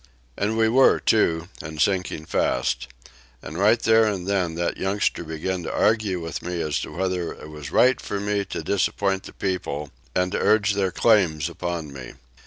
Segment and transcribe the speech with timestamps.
[0.35, 2.87] And we were, too, and sinking fast.
[3.43, 7.33] And right there and then that youngster began to argue with me as to whether
[7.33, 11.93] it was right for me to disappoint the people, and to urge their claims upon
[11.93, 12.15] me.